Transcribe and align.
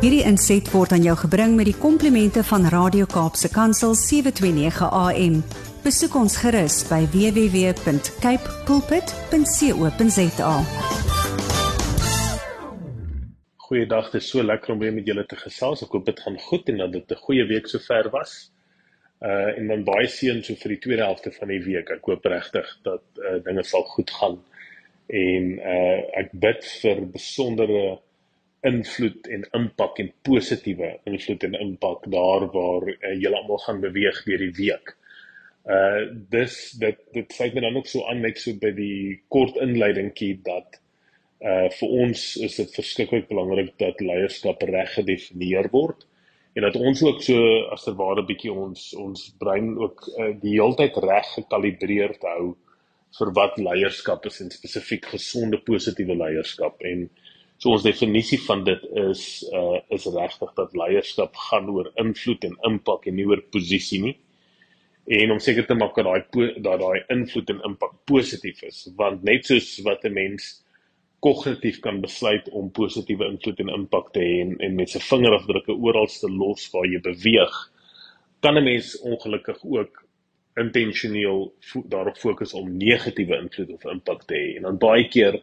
Hierdie 0.00 0.22
inset 0.24 0.64
word 0.72 0.94
aan 0.96 1.02
jou 1.04 1.12
gebring 1.26 1.58
met 1.58 1.66
die 1.68 1.76
komplimente 1.76 2.40
van 2.48 2.62
Radio 2.72 3.04
Kaapse 3.04 3.50
Kansel 3.52 3.92
729 4.00 4.88
AM. 4.96 5.34
Besoek 5.84 6.16
ons 6.16 6.38
gerus 6.40 6.78
by 6.88 7.02
www.cape 7.12 8.54
pulpit.co.za. 8.64 10.54
Goeiedag, 13.66 14.08
dit 14.16 14.24
is 14.24 14.32
so 14.32 14.40
lekker 14.40 14.72
om 14.72 14.80
weer 14.80 14.96
met 14.96 15.12
julle 15.12 15.28
te 15.28 15.36
gesels. 15.36 15.84
Ek 15.84 15.92
hoop 15.92 16.08
dit 16.08 16.24
gaan 16.24 16.40
goed 16.48 16.72
en 16.72 16.80
dat 16.86 16.96
dit 16.96 17.12
'n 17.12 17.22
goeie 17.28 17.44
week 17.52 17.68
sover 17.68 18.08
was. 18.16 18.48
Uh 19.20 19.52
en 19.52 19.68
dan 19.68 19.84
baie 19.84 20.08
seën 20.08 20.40
so 20.42 20.56
vir 20.56 20.80
die 20.80 20.80
tweede 20.80 21.04
helfte 21.04 21.30
van 21.30 21.48
die 21.48 21.60
week. 21.60 21.90
Ek 21.92 22.08
hoop 22.08 22.24
regtig 22.24 22.78
dat 22.88 23.04
uh 23.20 23.44
dinge 23.44 23.68
sal 23.68 23.84
goed 23.84 24.10
gaan. 24.10 24.40
En 25.12 25.58
uh 25.60 26.00
ek 26.24 26.32
bid 26.32 26.64
vir 26.80 27.04
besondere 27.04 28.00
invloed 28.66 29.28
en 29.32 29.46
impak 29.56 29.98
en 30.02 30.10
positiewe 30.26 30.90
invloed 31.08 31.44
en 31.48 31.54
impak 31.60 32.04
daar 32.12 32.46
waar 32.52 32.88
uh, 32.90 33.14
julle 33.16 33.38
almal 33.38 33.62
gaan 33.64 33.80
beweeg 33.80 34.22
deur 34.26 34.44
die 34.44 34.56
week. 34.58 34.96
Uh 35.64 36.06
dis 36.32 36.54
dit 36.80 37.00
dit 37.14 37.34
sê 37.36 37.50
my 37.54 37.64
dan 37.64 37.76
ook 37.76 37.88
so 37.88 38.04
aan 38.08 38.22
net 38.24 38.38
so 38.40 38.56
by 38.60 38.70
die 38.76 39.20
kort 39.28 39.58
inleidingkie 39.60 40.34
dat 40.44 40.80
uh 41.40 41.68
vir 41.72 41.96
ons 42.04 42.22
is 42.36 42.56
dit 42.60 42.72
verskriklik 42.76 43.28
belangrik 43.28 43.74
dat 43.80 44.00
leierskap 44.00 44.62
reg 44.68 44.94
gedefinieer 44.96 45.68
word 45.72 46.06
en 46.56 46.66
dat 46.66 46.76
ons 46.76 47.02
ook 47.04 47.22
so 47.22 47.44
as 47.76 47.84
ter 47.84 47.96
ware 47.96 48.24
bietjie 48.26 48.52
ons 48.52 48.90
ons 48.98 49.28
brein 49.38 49.72
ook 49.78 50.04
uh, 50.16 50.32
die 50.42 50.56
heeltyd 50.56 50.96
reg 51.04 51.28
gekalibreer 51.36 52.16
te 52.20 52.32
hou 52.32 52.50
vir 53.18 53.32
wat 53.38 53.58
leierskap 53.58 54.26
is 54.30 54.40
en 54.44 54.52
spesifiek 54.54 55.06
gesonde 55.12 55.60
positiewe 55.66 56.16
leierskap 56.18 56.82
en 56.92 57.08
so 57.60 57.74
ons 57.74 57.84
definisie 57.84 58.38
van 58.46 58.64
dit 58.64 58.84
is 59.02 59.24
uh 59.52 59.78
is 59.92 60.06
regtig 60.14 60.52
dat 60.56 60.76
leierskap 60.80 61.36
gaan 61.48 61.68
oor 61.74 61.90
invloed 62.00 62.44
en 62.48 62.56
impak 62.70 63.06
en 63.10 63.18
nie 63.18 63.26
oor 63.28 63.42
posisie 63.52 64.00
nie. 64.00 64.16
En 65.20 65.34
om 65.34 65.40
seker 65.42 65.66
te 65.66 65.76
maak 65.76 65.96
dat 65.98 66.06
daai 66.08 66.54
dat 66.62 66.80
daai 66.80 67.04
invloed 67.12 67.52
en 67.52 67.60
impak 67.68 67.98
positief 68.08 68.62
is 68.68 68.86
want 68.96 69.24
net 69.28 69.46
soos 69.46 69.68
wat 69.84 70.04
'n 70.04 70.16
mens 70.16 70.48
kognitief 71.20 71.80
kan 71.84 72.00
besluit 72.00 72.48
om 72.48 72.70
positiewe 72.72 73.28
invloed 73.28 73.60
en 73.60 73.74
impak 73.76 74.12
te 74.12 74.20
hê 74.20 74.40
en, 74.40 74.56
en 74.58 74.74
met 74.74 74.88
sy 74.88 75.00
vingerafdrukke 75.04 75.76
oralste 75.76 76.28
los 76.32 76.70
waar 76.72 76.88
jy 76.88 77.00
beweeg 77.04 77.56
kan 78.40 78.56
'n 78.56 78.64
mens 78.64 78.96
ongelukkig 79.00 79.58
ook 79.64 80.04
intentioneel 80.56 81.52
fo 81.60 81.82
daarop 81.88 82.16
fokus 82.16 82.52
om 82.54 82.76
negatiewe 82.76 83.36
invloed 83.36 83.70
of 83.70 83.84
impak 83.84 84.24
te 84.24 84.34
hê. 84.34 84.56
En 84.56 84.62
dan 84.62 84.78
baie 84.78 85.08
keer 85.08 85.42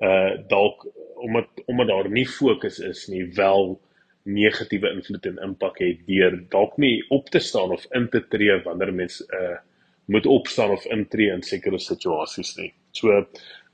uh 0.00 0.32
dalk 0.48 0.86
omdat 1.20 1.64
omdat 1.66 1.88
daar 1.88 2.10
nie 2.10 2.26
fokus 2.26 2.78
is 2.78 3.06
nie 3.12 3.24
wel 3.36 3.80
negatiewe 4.24 4.90
invloed 4.94 5.26
en 5.26 5.42
impak 5.44 5.78
het 5.78 6.06
deur 6.06 6.38
dalk 6.52 6.76
nie 6.76 7.04
op 7.08 7.28
te 7.30 7.38
staan 7.38 7.72
of 7.76 7.86
in 7.96 8.08
te 8.08 8.22
tree 8.28 8.60
wanneer 8.64 8.94
mens 8.94 9.20
uh 9.28 9.58
moet 10.10 10.26
opstaan 10.26 10.70
of 10.70 10.84
intree 10.90 11.30
in 11.30 11.42
sekere 11.46 11.78
situasies 11.78 12.56
nie. 12.58 12.72
So 12.96 13.14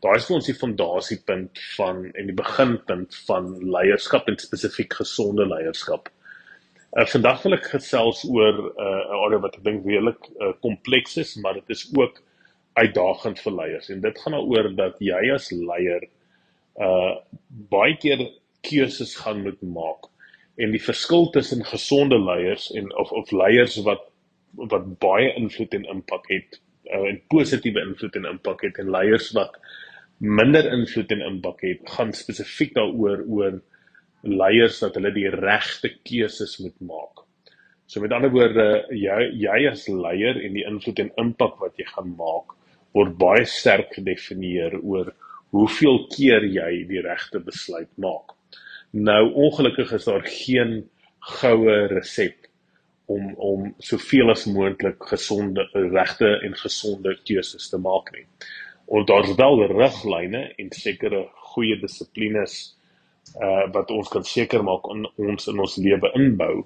daai 0.04 0.16
is 0.18 0.26
vir 0.28 0.36
ons 0.36 0.48
die 0.50 0.56
fondasiepunt 0.58 1.62
van 1.78 2.02
en 2.12 2.28
die 2.28 2.36
beginpunt 2.36 3.16
van 3.28 3.48
leierskap 3.64 4.28
en 4.28 4.36
spesifiek 4.40 4.98
gesonde 4.98 5.46
leierskap. 5.48 6.10
Uh 6.92 7.06
vandag 7.08 7.42
wil 7.44 7.56
ek 7.56 7.70
gesels 7.72 8.24
oor 8.28 8.52
'n 8.52 8.68
uh, 8.76 9.22
area 9.22 9.40
wat 9.46 9.56
ek 9.56 9.64
dink 9.64 9.88
redelik 9.88 10.28
uh, 10.36 10.52
kompleks 10.60 11.16
is, 11.24 11.36
maar 11.40 11.56
dit 11.60 11.76
is 11.76 11.86
ook 11.96 12.20
uitdagend 12.76 13.40
vir 13.44 13.56
leiers 13.60 13.88
en 13.92 14.02
dit 14.04 14.18
gaan 14.22 14.36
daaroor 14.36 14.68
dat 14.76 15.00
jy 15.00 15.22
as 15.34 15.50
leier 15.52 16.04
uh 16.86 17.14
baie 17.72 17.96
keer 18.02 18.26
keuses 18.66 19.14
gaan 19.22 19.42
moet 19.46 19.62
maak 19.62 20.10
en 20.60 20.72
die 20.74 20.82
verskil 20.82 21.30
tussen 21.32 21.64
gesonde 21.64 22.18
leiers 22.20 22.68
en 22.76 22.90
of 23.00 23.12
of 23.12 23.32
leiers 23.32 23.78
wat 23.88 24.04
wat 24.72 24.86
baie 25.00 25.32
invloed 25.36 25.74
en 25.76 25.88
impak 25.96 26.28
het 26.32 26.60
uh, 26.92 27.04
en 27.10 27.20
positiewe 27.32 27.82
invloed 27.84 28.16
en 28.16 28.28
impak 28.32 28.64
het 28.68 28.80
en 28.82 28.92
leiers 28.92 29.30
wat 29.36 29.56
minder 30.18 30.68
invloed 30.72 31.12
en 31.12 31.24
impak 31.30 31.60
het 31.66 31.90
gaan 31.96 32.12
spesifiek 32.16 32.74
daaroor 32.76 33.24
oor 33.28 33.58
leiers 34.26 34.80
dat 34.80 34.96
hulle 34.96 35.12
die 35.14 35.28
regte 35.30 35.92
keuses 36.08 36.56
moet 36.62 36.76
maak. 36.80 37.22
So 37.86 38.00
met 38.02 38.12
ander 38.16 38.32
woorde 38.34 38.86
jy 38.90 39.18
jy 39.38 39.58
as 39.70 39.86
leier 39.92 40.40
en 40.40 40.56
die 40.56 40.64
invloed 40.66 41.04
en 41.04 41.12
impak 41.22 41.60
wat 41.62 41.76
jy 41.78 41.86
gaan 41.92 42.14
maak 42.18 42.56
word 42.96 43.16
baie 43.20 43.44
sterk 43.48 43.92
gedefinieer 43.98 44.78
oor 44.80 45.12
hoeveel 45.54 46.02
keer 46.12 46.44
jy 46.48 46.70
die 46.88 47.02
regte 47.04 47.40
besluit 47.44 47.92
maak. 48.00 48.34
Nou 48.92 49.22
ongelukkig 49.46 49.92
is 49.98 50.08
daar 50.08 50.24
geen 50.24 50.78
goue 51.40 51.78
resep 51.92 52.46
om 53.12 53.34
om 53.48 53.66
soveel 53.78 54.32
as 54.32 54.46
moontlik 54.50 55.02
gesonde 55.10 55.66
regte 55.74 56.30
en 56.46 56.56
gesonde 56.58 57.14
keuses 57.24 57.68
te 57.70 57.78
maak 57.78 58.10
nie. 58.14 58.26
Ons 58.86 59.06
daar's 59.10 59.34
wel 59.38 59.66
riglyne 59.72 60.42
en 60.58 60.72
sekere 60.74 61.26
goeie 61.52 61.78
dissiplines 61.82 62.56
uh 63.42 63.66
wat 63.74 63.90
ons 63.90 64.08
kan 64.08 64.24
seker 64.24 64.62
maak 64.62 64.86
in 64.94 65.06
ons 65.16 65.48
in 65.50 65.60
ons 65.60 65.76
lewe 65.82 66.12
inbou. 66.18 66.64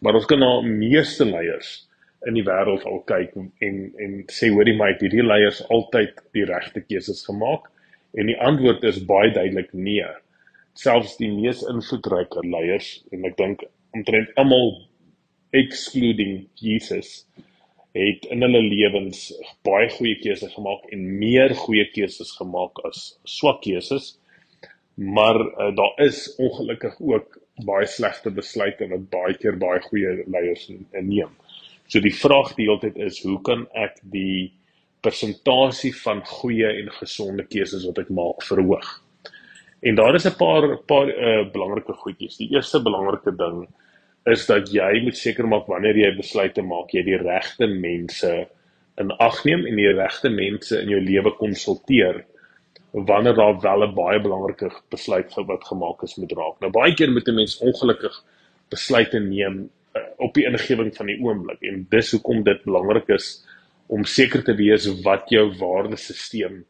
Maar 0.00 0.18
ons 0.18 0.26
kan 0.26 0.40
na 0.42 0.60
meeste 0.66 1.24
leiers 1.24 1.89
in 2.28 2.36
die 2.36 2.44
wêreld 2.44 2.84
al 2.88 3.00
kyk 3.08 3.36
en 3.38 3.78
en 4.04 4.16
sê 4.32 4.50
hoorie 4.52 4.76
my 4.76 4.90
het 4.92 5.04
hierdie 5.04 5.24
leiers 5.24 5.62
altyd 5.72 6.20
die 6.36 6.44
regte 6.48 6.82
keuses 6.84 7.24
gemaak? 7.28 7.70
En 8.18 8.26
die 8.26 8.38
antwoord 8.50 8.84
is 8.84 9.00
baie 9.06 9.30
duidelik 9.32 9.72
nee. 9.72 10.06
Selfs 10.78 11.16
die 11.20 11.30
mees 11.32 11.62
invloedryke 11.70 12.42
leiers 12.46 12.92
en 13.14 13.26
ek 13.28 13.36
dink 13.38 13.64
omtrent 13.96 14.32
almal 14.40 14.76
excluding 15.56 16.44
Jesus 16.60 17.24
het 17.96 18.26
in 18.30 18.44
hulle 18.44 18.60
lewens 18.62 19.30
baie 19.66 19.88
goeie 19.90 20.18
keuses 20.22 20.52
gemaak 20.54 20.84
en 20.94 21.06
meer 21.18 21.54
goeie 21.64 21.88
keuses 21.90 22.30
gemaak 22.38 22.78
as 22.86 23.16
swak 23.26 23.64
keuses. 23.64 24.14
Maar 24.94 25.40
uh, 25.40 25.70
daar 25.74 25.94
is 26.06 26.28
ongelukkig 26.38 27.00
ook 27.00 27.38
baie 27.66 27.86
slegte 27.90 28.30
besluite 28.30 28.86
wat 28.92 29.08
baie 29.10 29.34
keer 29.40 29.58
baie 29.58 29.80
goeie 29.88 30.20
leiers 30.30 30.68
neem. 30.92 31.32
So 31.90 31.98
die 31.98 32.14
vraag 32.14 32.54
die 32.54 32.68
hele 32.68 32.78
tyd 32.78 32.98
is 33.02 33.18
hoe 33.26 33.40
kan 33.42 33.64
ek 33.74 33.96
die 34.12 34.52
persentasie 35.02 35.90
van 36.04 36.20
goeie 36.28 36.68
en 36.78 36.90
gesonde 37.00 37.46
keuses 37.50 37.86
wat 37.88 37.98
ek 38.04 38.12
maak 38.14 38.44
verhoog? 38.46 38.90
En 39.82 39.96
daar 39.98 40.14
is 40.14 40.26
'n 40.28 40.36
paar 40.38 40.76
paar 40.86 41.08
uh, 41.08 41.50
belangrike 41.50 41.92
goedjies. 41.92 42.36
Die 42.36 42.50
eerste 42.54 42.82
belangrike 42.82 43.34
ding 43.36 43.66
is 44.26 44.46
dat 44.46 44.70
jy 44.70 45.02
moet 45.02 45.16
seker 45.16 45.48
maak 45.48 45.66
wanneer 45.66 45.96
jy 45.96 46.16
besluite 46.16 46.62
maak, 46.62 46.92
jy 46.92 47.02
die 47.02 47.18
regte 47.18 47.66
mense 47.66 48.46
in 49.00 49.10
ag 49.18 49.44
neem 49.44 49.66
en 49.66 49.76
die 49.76 49.92
regte 49.96 50.28
mense 50.28 50.80
in 50.82 50.88
jou 50.88 51.00
lewe 51.00 51.32
konsulteer 51.38 52.24
wanneer 52.92 53.34
daar 53.34 53.60
wel 53.60 53.82
'n 53.88 53.94
baie 53.94 54.20
belangrike 54.20 54.70
besluit 54.90 55.34
wat 55.34 55.64
gemaak 55.64 56.02
is 56.02 56.16
moet 56.16 56.32
raak. 56.32 56.60
Nou 56.60 56.70
baie 56.70 56.94
keer 56.94 57.10
moet 57.10 57.28
'n 57.28 57.34
mens 57.34 57.58
ongelukkig 57.58 58.24
besluite 58.68 59.18
neem 59.18 59.70
op 60.20 60.34
die 60.36 60.46
ingewing 60.48 60.92
van 60.96 61.10
die 61.10 61.18
oomblik. 61.22 61.62
En 61.68 61.86
dis 61.90 62.12
hoekom 62.16 62.44
dit 62.46 62.64
belangrik 62.64 63.08
is 63.16 63.32
om 63.90 64.04
seker 64.06 64.44
te 64.46 64.54
wees 64.54 64.86
wat 65.04 65.30
jou 65.34 65.48
waardesisteem 65.58 66.62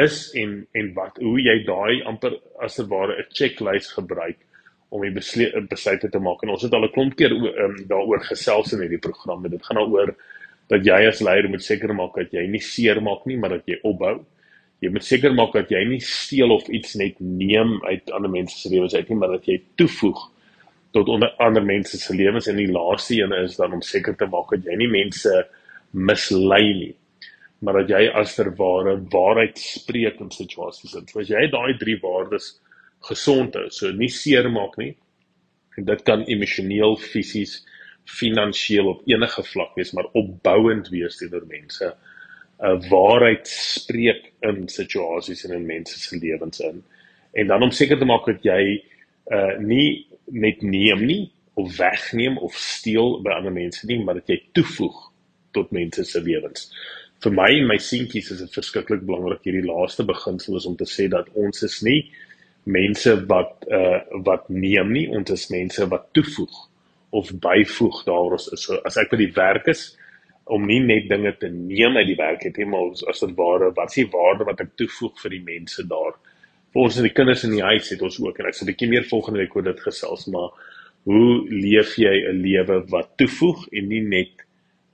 is 0.00 0.30
en 0.40 0.66
en 0.74 0.90
wat 0.96 1.20
hoe 1.22 1.38
jy 1.42 1.60
daai 1.66 2.02
amper 2.10 2.38
as 2.64 2.78
'n 2.80 2.88
ware 2.88 3.18
'n 3.18 3.26
checklist 3.30 3.92
gebruik 3.98 4.38
om 4.90 5.02
die 5.02 5.10
besluite 5.10 6.08
te 6.10 6.18
maak 6.18 6.42
en 6.42 6.50
ons 6.50 6.62
het 6.62 6.72
al 6.72 6.84
'n 6.84 6.92
klomp 6.92 7.16
keer 7.16 7.32
um, 7.32 7.76
daaroor 7.86 8.24
gesels 8.24 8.72
in 8.72 8.80
hierdie 8.80 9.06
programme. 9.08 9.48
Dit 9.48 9.64
gaan 9.66 9.76
daaroor 9.76 10.14
dat 10.68 10.84
jy 10.86 11.00
as 11.08 11.20
leier 11.20 11.48
moet 11.48 11.62
seker 11.62 11.92
maak 11.94 12.14
dat 12.16 12.32
jy 12.32 12.46
nie 12.48 12.62
seermaak 12.62 13.26
nie 13.26 13.36
maar 13.36 13.58
dat 13.58 13.66
jy 13.68 13.78
opbou 13.84 14.24
jy 14.84 14.90
moet 14.92 15.04
seker 15.04 15.34
maak 15.36 15.52
dat 15.56 15.72
jy 15.72 15.82
nie 15.88 16.00
steel 16.00 16.52
of 16.54 16.68
iets 16.68 16.96
net 17.00 17.20
neem 17.20 17.76
uit 17.84 18.10
ander 18.16 18.30
mense 18.30 18.56
se 18.58 18.72
lewens 18.72 18.94
uit 18.94 19.10
nie 19.10 19.18
maar 19.20 19.36
dat 19.36 19.48
jy 19.48 19.58
toevoeg 19.80 20.24
tot 20.94 21.08
onder 21.10 21.34
ander 21.42 21.64
mense 21.64 21.98
se 21.98 22.14
lewens 22.14 22.46
en 22.48 22.56
die 22.56 22.70
laaste 22.70 23.18
een 23.18 23.32
is 23.42 23.56
dan 23.58 23.74
om 23.76 23.82
seker 23.82 24.16
te 24.16 24.30
maak 24.30 24.54
dat 24.54 24.68
jy 24.70 24.78
nie 24.78 24.90
mense 24.90 25.32
mislei 25.92 26.66
nie 26.78 26.94
maar 27.64 27.80
dat 27.80 27.92
jy 27.94 28.08
as 28.12 28.34
ter 28.36 28.50
ware 28.58 28.96
waarheid 29.12 29.58
spreek 29.58 30.20
in 30.22 30.32
situasies. 30.32 30.92
So 30.92 31.20
as 31.20 31.30
jy 31.32 31.46
daai 31.52 31.76
drie 31.80 31.96
waardes 32.02 32.54
gesond 33.08 33.56
hou, 33.58 33.68
so 33.72 33.92
nie 33.92 34.10
seermaak 34.12 34.76
nie. 34.80 34.92
En 35.78 35.88
dit 35.88 36.02
kan 36.06 36.24
emosioneel, 36.30 36.96
fisies, 37.00 37.58
finansiëel 38.04 38.90
op 38.90 39.06
enige 39.08 39.44
vlak 39.48 39.78
wees, 39.78 39.94
maar 39.96 40.10
opbouend 40.18 40.90
wees 40.92 41.16
teenoor 41.20 41.46
mense. 41.48 41.94
'n 42.64 42.80
Waarheid 42.88 43.48
spreek 43.48 44.32
in 44.46 44.68
situasies 44.68 45.44
en 45.44 45.56
in 45.56 45.66
mense 45.66 45.98
se 45.98 46.16
lewens 46.16 46.60
in. 46.60 46.82
En 47.32 47.46
dan 47.46 47.62
om 47.62 47.70
seker 47.70 47.98
te 47.98 48.04
maak 48.04 48.26
dat 48.26 48.44
jy 48.44 48.82
uh 49.32 49.56
nie 49.58 50.06
net 50.32 50.62
neem 50.62 51.04
nie 51.06 51.22
of 51.54 51.76
wegneem 51.76 52.38
of 52.42 52.56
steel 52.58 53.20
by 53.22 53.36
ander 53.36 53.54
mense 53.54 53.86
nie, 53.86 54.00
maar 54.02 54.18
dat 54.20 54.32
jy 54.32 54.40
toevoeg 54.56 55.00
tot 55.54 55.70
mense 55.74 56.02
se 56.04 56.20
lewens 56.22 56.70
vir 57.24 57.32
my 57.32 57.48
en 57.56 57.68
my 57.70 57.78
seentjies 57.80 58.30
is 58.34 58.42
dit 58.44 58.58
verskriklik 58.58 59.04
belangrik 59.08 59.46
hierdie 59.46 59.64
laaste 59.64 60.04
beginsel 60.08 60.58
is 60.60 60.68
om 60.68 60.76
te 60.76 60.88
sê 60.88 61.08
dat 61.12 61.30
ons 61.40 61.64
is 61.66 61.80
nie 61.86 62.00
mense 62.76 63.12
wat 63.30 63.66
uh 63.78 64.20
wat 64.26 64.48
neem 64.48 64.92
nie, 64.92 65.04
ons 65.12 65.32
is 65.32 65.50
mense 65.52 65.88
wat 65.92 66.10
toevoeg 66.16 66.62
of 67.14 67.30
byvoeg 67.40 68.00
daar 68.08 68.34
is. 68.36 68.48
So 68.58 68.80
as 68.88 68.96
ek 69.00 69.12
by 69.12 69.20
die 69.20 69.32
werk 69.36 69.68
is 69.72 69.92
om 70.44 70.64
nie 70.68 70.80
net 70.84 71.08
dinge 71.08 71.32
te 71.40 71.48
neem 71.52 71.96
uit 71.96 72.08
die 72.10 72.18
werk 72.18 72.42
het 72.44 72.58
nie, 72.60 72.68
maar 72.68 72.92
as 73.12 73.22
dit 73.24 73.36
ware 73.38 73.70
wat 73.76 73.92
is 73.92 74.00
die 74.02 74.08
waarde 74.12 74.48
wat 74.48 74.64
ek 74.64 74.74
toevoeg 74.80 75.20
vir 75.22 75.36
die 75.36 75.44
mense 75.44 75.84
daar? 75.88 76.16
Vir 76.74 76.82
ons 76.82 76.96
en 76.98 77.06
die 77.06 77.14
kinders 77.14 77.44
in 77.46 77.52
die 77.54 77.62
huis 77.62 77.88
het 77.92 78.00
ons 78.02 78.16
ook 78.18 78.40
en 78.40 78.48
ek 78.50 78.56
sê 78.58 78.64
'n 78.64 78.70
bietjie 78.72 78.88
meer 78.90 79.04
volgende 79.06 79.38
week 79.38 79.52
oor 79.54 79.62
dit 79.62 79.80
gesels, 79.80 80.26
maar 80.26 80.50
hoe 81.06 81.46
leef 81.48 81.94
jy 81.96 82.14
'n 82.30 82.40
lewe 82.42 82.80
wat 82.90 83.12
toevoeg 83.16 83.68
en 83.72 83.88
nie 83.88 84.00
net 84.02 84.42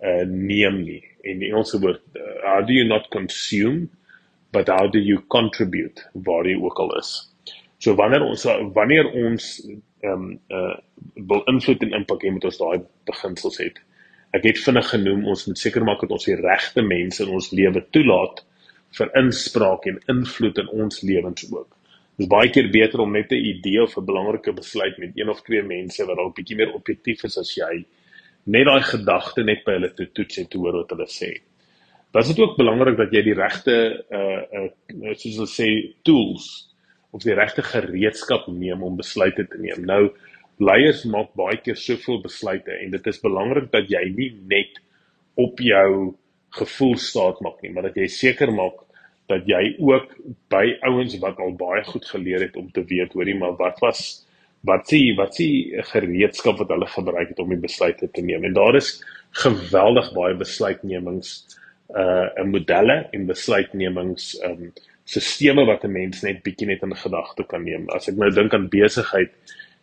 uh 0.05 0.25
neem 0.29 0.83
nie? 0.85 1.03
En 1.25 1.41
in 1.41 1.49
Engels 1.49 1.73
woord, 1.73 2.03
uh, 2.17 2.37
how 2.45 2.61
do 2.67 2.73
you 2.73 2.85
not 2.85 3.09
consume 3.11 3.89
but 4.53 4.69
how 4.69 4.91
do 4.91 4.99
you 4.99 5.23
contribute 5.29 6.05
jy 6.13 6.57
ook 6.61 6.79
al 6.79 6.99
is? 6.99 7.33
So 7.79 7.95
wanneer 7.95 8.23
ons 8.23 8.45
wanneer 8.75 9.09
ons 9.13 9.67
ehm 10.03 10.13
um, 10.13 10.41
uh 10.51 10.77
wil 11.15 11.43
invloed 11.49 11.83
en 11.83 11.97
impak 11.97 12.23
hê 12.25 12.33
met 12.33 12.45
ons 12.45 12.59
daai 12.59 12.85
beginsels 13.09 13.57
het. 13.59 13.81
Ek 14.37 14.45
het 14.45 14.59
vinnig 14.59 14.89
genoem 14.89 15.25
ons 15.27 15.47
moet 15.47 15.59
seker 15.59 15.85
maak 15.85 16.01
dat 16.01 16.11
ons 16.11 16.25
die 16.25 16.37
regte 16.37 16.83
mense 16.83 17.23
in 17.25 17.33
ons 17.33 17.51
lewe 17.51 17.87
toelaat 17.91 18.45
vir 18.99 19.13
inspraak 19.19 19.87
en 19.87 20.01
invloed 20.15 20.59
in 20.59 20.73
ons 20.85 21.03
lewens 21.07 21.47
ook. 21.51 21.69
Dit 22.19 22.27
is 22.27 22.31
baie 22.31 22.51
keer 22.53 22.69
beter 22.71 23.01
om 23.01 23.13
net 23.13 23.33
'n 23.33 23.45
idee 23.53 23.83
of 23.83 23.97
'n 23.97 24.05
belangrike 24.05 24.53
besluit 24.53 24.99
met 24.99 25.13
een 25.15 25.29
of 25.29 25.43
twee 25.43 25.63
mense 25.63 26.05
wat 26.07 26.17
dalk 26.17 26.35
bietjie 26.37 26.57
meer 26.57 26.75
objektief 26.75 27.25
is 27.25 27.39
as 27.39 27.55
jy 27.55 27.85
net 28.47 28.67
daai 28.67 28.83
gedagte 28.83 29.45
net 29.45 29.65
by 29.65 29.73
hulle 29.73 29.95
te 29.95 30.07
toets 30.13 30.39
en 30.39 30.47
te 30.47 30.59
hoor 30.59 30.73
wat 30.73 30.91
hulle 30.91 31.07
sê. 31.07 31.41
Dan 32.13 32.23
is 32.23 32.29
dit 32.29 32.41
ook 32.41 32.57
belangrik 32.57 32.97
dat 32.97 33.13
jy 33.13 33.23
die 33.23 33.35
regte 33.35 34.05
uh 34.11 34.43
uh 34.59 35.15
soos 35.15 35.37
hulle 35.37 35.47
sê 35.47 35.69
tools 36.03 36.47
of 37.13 37.23
die 37.23 37.35
regte 37.35 37.63
gereedskap 37.63 38.49
neem 38.49 38.83
om 38.83 38.97
besluite 38.97 39.47
te 39.47 39.59
neem. 39.59 39.85
Nou 39.85 40.11
leiers 40.59 41.05
maak 41.05 41.33
baie 41.39 41.57
keer 41.57 41.77
soveel 41.77 42.21
besluite 42.23 42.71
en 42.71 42.91
dit 42.91 43.07
is 43.07 43.21
belangrik 43.21 43.71
dat 43.73 43.89
jy 43.89 44.03
nie 44.17 44.31
net 44.51 44.81
op 45.41 45.61
jou 45.65 46.17
gevoel 46.51 46.97
staat 46.99 47.41
maak 47.41 47.61
nie, 47.63 47.73
maar 47.73 47.83
dat 47.83 47.97
jy 47.97 48.07
seker 48.07 48.53
maak 48.53 48.83
dat 49.31 49.47
jy 49.47 49.77
ook 49.79 50.11
by 50.51 50.65
ouens 50.89 51.15
wat 51.23 51.39
al 51.39 51.55
baie 51.59 51.85
goed 51.87 52.07
geleer 52.11 52.41
het 52.49 52.57
om 52.57 52.71
te 52.75 52.83
weet 52.85 53.13
hoorie 53.15 53.37
maar 53.39 53.55
wat 53.61 53.79
was 53.85 54.27
wat 54.67 54.91
sê 54.93 55.01
wat 55.17 55.39
sê 55.39 55.49
gereedskap 55.93 56.59
wat 56.61 56.73
hulle 56.75 56.89
gebruik 56.91 57.33
het 57.33 57.41
om 57.41 57.53
die 57.53 57.61
besluite 57.61 58.11
te 58.13 58.25
neem. 58.25 58.45
En 58.45 58.57
daar 58.57 58.77
is 58.77 58.99
geweldig 59.45 60.13
baie 60.17 60.37
besluitnemings 60.37 61.33
uh 61.97 62.29
'n 62.39 62.51
modelle 62.51 63.09
en 63.13 63.27
besluitnemings 63.27 64.35
um 64.45 64.73
sisteme 65.05 65.65
wat 65.65 65.85
'n 65.85 65.93
mens 65.93 66.23
net 66.23 66.43
bietjie 66.43 66.67
net 66.67 66.83
in 66.83 66.95
gedagte 66.97 67.45
kan 67.45 67.65
neem. 67.65 67.89
As 67.91 68.09
ek 68.09 68.17
nou 68.17 68.31
dink 68.31 68.55
aan 68.55 68.69
besigheid, 68.69 69.33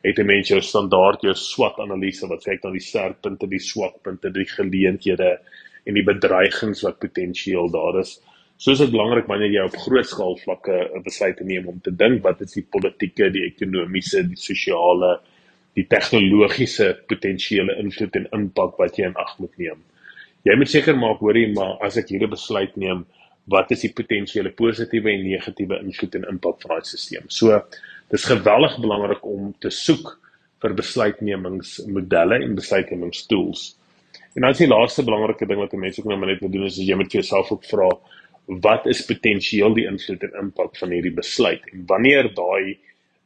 het 0.04 0.20
'n 0.20 0.26
mens 0.26 0.48
jou 0.48 0.62
standaard 0.62 1.22
jou 1.22 1.34
SWOT 1.34 1.80
analise 1.80 2.28
wat 2.28 2.44
kyk 2.44 2.64
na 2.64 2.72
die 2.72 2.80
sterkpunte, 2.80 3.48
die 3.48 3.60
swakpunte, 3.60 4.32
die 4.32 4.46
geleenthede 4.46 5.40
en 5.88 5.98
die 5.98 6.06
bedreigings 6.06 6.84
wat 6.86 7.00
potensieel 7.00 7.72
daar 7.72 8.02
is. 8.02 8.18
So 8.58 8.74
is 8.74 8.82
dit 8.82 8.94
belangrik 8.94 9.28
wanneer 9.30 9.54
jy 9.54 9.66
op 9.68 9.78
groot 9.86 10.08
skaal 10.10 10.38
vlakke 10.42 10.78
'n 10.98 11.04
besluit 11.06 11.40
neem 11.46 11.68
om 11.68 11.80
te 11.80 11.92
dink 11.92 12.24
wat 12.24 12.42
is 12.42 12.54
die 12.54 12.66
politieke, 12.66 13.30
die 13.32 13.46
ekonomiese, 13.46 14.24
die 14.28 14.40
sosiale, 14.40 15.20
die 15.78 15.86
tegnologiese 15.86 16.96
potensiële 17.08 17.78
invloed 17.78 18.16
en 18.16 18.28
impak 18.34 18.78
wat 18.82 18.98
jy 18.98 19.06
in 19.06 19.16
ag 19.16 19.38
moet 19.40 19.58
neem. 19.58 19.84
Jy 20.44 20.56
moet 20.58 20.70
seker 20.70 20.98
maak 20.98 21.20
hoorie 21.20 21.54
maar 21.54 21.78
as 21.86 21.98
ek 21.98 22.10
hierdie 22.10 22.30
besluit 22.32 22.76
neem, 22.78 23.06
wat 23.48 23.72
is 23.72 23.86
die 23.86 23.94
potensiële 23.96 24.52
positiewe 24.58 25.12
en 25.12 25.24
negatiewe 25.24 25.80
invloed 25.84 26.16
en 26.16 26.30
impak 26.34 26.62
van 26.62 26.76
daai 26.76 26.84
stelsel. 26.84 27.28
So 27.30 27.62
dis 28.12 28.26
geweldig 28.26 28.80
belangrik 28.82 29.26
om 29.26 29.54
te 29.60 29.70
soek 29.70 30.18
vir 30.64 30.74
besluitnemingsmodelle 30.74 32.42
en 32.44 32.56
besluitnemingstools. 32.58 33.76
En 34.38 34.46
dan 34.46 34.54
is 34.54 34.62
die 34.62 34.70
laaste 34.70 35.02
belangrike 35.02 35.48
ding 35.50 35.58
wat 35.58 35.72
mense 35.74 36.02
ook 36.04 36.12
nou 36.12 36.26
net 36.30 36.42
moet 36.46 36.52
doen 36.54 36.68
is 36.68 36.76
jy 36.78 36.96
moet 36.96 37.12
jouself 37.12 37.50
ook 37.56 37.64
vra 37.66 37.88
wat 38.64 38.86
is 38.88 39.02
potensieel 39.06 39.74
die 39.76 39.88
invloed 39.90 40.22
en 40.28 40.36
impak 40.44 40.78
van 40.78 40.94
hierdie 40.94 41.16
besluit 41.16 41.64
en 41.74 41.88
wanneer 41.90 42.30
daai 42.38 42.78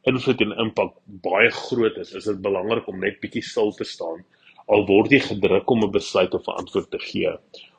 invloed 0.08 0.40
en 0.40 0.56
impak 0.64 0.96
baie 1.26 1.50
groot 1.54 1.98
is, 2.00 2.14
is 2.16 2.24
dit 2.30 2.40
belangrik 2.42 2.88
om 2.88 3.04
net 3.04 3.20
bietjie 3.20 3.44
stil 3.44 3.70
te 3.76 3.84
staan 3.84 4.24
al 4.72 4.86
word 4.88 5.12
jy 5.12 5.20
gedruk 5.26 5.70
om 5.70 5.84
'n 5.84 5.92
besluit 5.98 6.34
of 6.34 6.48
'n 6.48 6.58
antwoord 6.64 6.90
te 6.90 7.02
gee 7.04 7.36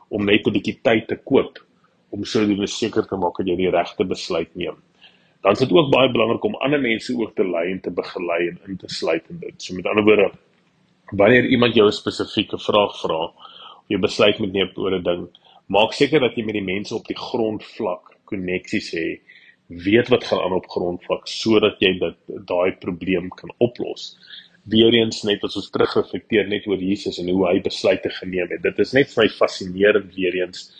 om 0.09 0.25
net 0.29 0.45
'n 0.47 0.53
bietjie 0.53 0.77
tyd 0.83 1.07
te 1.07 1.17
koop 1.17 1.57
om 2.13 2.23
sodoende 2.23 2.67
seker 2.67 3.07
te 3.09 3.17
maak 3.17 3.37
dat 3.37 3.47
jy 3.47 3.55
die 3.55 3.73
regte 3.73 4.05
besluit 4.05 4.55
neem. 4.55 4.77
Dan 5.41 5.57
is 5.57 5.59
dit 5.59 5.71
ook 5.71 5.89
baie 5.91 6.11
belangrik 6.11 6.43
om 6.43 6.55
ander 6.55 6.79
mense 6.79 7.15
ook 7.17 7.35
te 7.35 7.43
lei 7.43 7.71
en 7.71 7.81
te 7.81 7.91
begelei 7.91 8.49
en 8.49 8.59
in 8.67 8.77
te 8.77 8.87
sluit 8.87 9.23
in 9.29 9.39
dit. 9.39 9.55
So 9.57 9.73
met 9.73 9.87
ander 9.87 10.03
woorde, 10.03 10.31
wanneer 11.17 11.45
iemand 11.45 11.75
jou 11.75 11.87
'n 11.87 12.01
spesifieke 12.01 12.59
vraag 12.59 12.99
vra 13.01 13.21
of 13.25 13.87
jy 13.89 13.99
besluit 13.99 14.39
moet 14.39 14.53
neem 14.53 14.71
oor 14.75 14.95
'n 14.95 15.03
ding, 15.03 15.27
maak 15.67 15.93
seker 15.93 16.19
dat 16.19 16.35
jy 16.35 16.43
met 16.45 16.53
die 16.59 16.69
mense 16.73 16.95
op 16.95 17.07
die 17.07 17.17
grondvlak 17.17 18.17
koneksies 18.25 18.91
het, 18.91 19.21
weet 19.67 20.07
wat 20.09 20.23
gaan 20.23 20.39
aan 20.39 20.57
op 20.57 20.69
grondvlak 20.69 21.27
sodat 21.27 21.79
jy 21.79 21.93
dit 21.99 22.17
daai 22.47 22.71
probleem 22.79 23.29
kan 23.29 23.51
oplos. 23.57 24.17
Weer 24.65 24.93
eens 24.93 25.23
net 25.23 25.43
as 25.43 25.55
ons 25.55 25.69
terugreflekteer 25.69 26.47
net 26.47 26.67
oor 26.67 26.77
Jesus 26.77 27.19
en 27.19 27.29
hoe 27.29 27.47
hy 27.47 27.61
besluite 27.61 28.09
geneem 28.09 28.49
het. 28.49 28.63
Dit 28.63 28.79
is 28.79 28.93
net 28.93 29.11
vir 29.13 29.23
my 29.23 29.29
fascinerend 29.29 30.15
weer 30.15 30.35
eens 30.35 30.71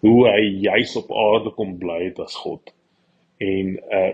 hoe 0.00 0.28
hy 0.28 0.42
juis 0.68 0.96
op 0.96 1.10
aarde 1.12 1.50
kom 1.50 1.78
bly 1.78 2.04
het 2.04 2.18
as 2.20 2.34
God. 2.34 2.72
En 3.40 3.78
uh 3.92 4.12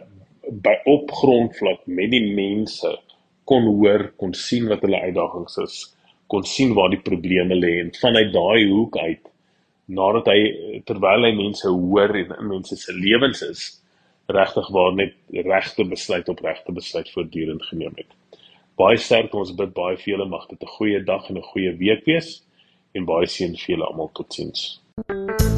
by 0.48 0.74
opgrondvlak 0.88 1.82
met 1.86 2.10
die 2.10 2.32
mense 2.34 2.88
kon 3.48 3.64
hoor, 3.64 4.10
kon 4.20 4.34
sien 4.36 4.68
wat 4.68 4.84
hulle 4.84 5.00
uitdagings 5.00 5.56
is, 5.64 5.80
kon 6.28 6.44
sien 6.44 6.74
waar 6.76 6.92
die 6.92 7.00
probleme 7.00 7.56
lê 7.56 7.78
en 7.80 7.92
vanuit 7.96 8.32
daai 8.34 8.68
hoek 8.68 8.98
uit 9.00 9.24
nadat 9.98 10.28
hy 10.28 10.40
terwyl 10.84 11.24
hy 11.24 11.32
mense 11.32 11.70
hoor 11.72 12.12
en 12.20 12.34
in 12.36 12.50
mense 12.50 12.76
se 12.76 12.92
lewens 12.92 13.40
is, 13.46 13.62
regtig 14.28 14.68
waar 14.76 14.92
net 14.92 15.14
regte 15.48 15.86
besluit 15.88 16.28
op 16.28 16.42
regte 16.44 16.74
besluit 16.76 17.08
voortdurend 17.14 17.64
geneem 17.70 17.96
het. 17.96 18.10
Baie 18.78 19.00
sterk 19.00 19.32
ons 19.34 19.54
bid 19.56 19.72
baie 19.74 19.96
vir 19.96 20.12
julle 20.12 20.28
mag 20.28 20.44
dit 20.50 20.62
'n 20.62 20.74
goeie 20.76 21.00
dag 21.04 21.30
en 21.30 21.38
'n 21.38 21.50
goeie 21.52 21.72
week 21.80 22.04
wees 22.04 22.42
en 22.94 23.08
baie 23.08 23.26
seën 23.26 23.56
vir 23.56 23.76
julle 23.76 23.86
almal 23.88 24.10
totsiens. 24.12 24.80
thank 25.06 25.40
you 25.42 25.57